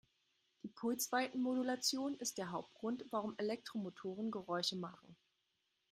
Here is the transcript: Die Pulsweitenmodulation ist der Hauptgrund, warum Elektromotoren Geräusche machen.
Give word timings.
Die 0.63 0.67
Pulsweitenmodulation 0.67 2.15
ist 2.15 2.39
der 2.39 2.49
Hauptgrund, 2.49 3.05
warum 3.11 3.35
Elektromotoren 3.37 4.31
Geräusche 4.31 4.75
machen. 4.75 5.15